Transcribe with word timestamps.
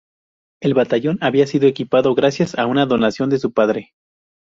El 0.63 0.73
batallón 0.73 1.19
había 1.21 1.45
sido 1.45 1.67
equipado 1.67 2.15
gracias 2.15 2.57
a 2.57 2.65
una 2.65 2.87
donación 2.87 3.29
de 3.29 3.37
su 3.37 3.53
padre. 3.53 3.93